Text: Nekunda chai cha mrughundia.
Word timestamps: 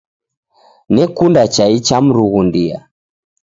Nekunda 0.95 1.43
chai 1.55 1.75
cha 1.87 1.97
mrughundia. 2.05 2.77